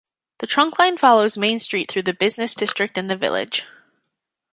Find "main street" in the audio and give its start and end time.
1.37-1.87